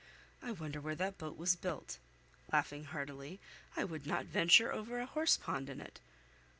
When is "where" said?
0.81-0.95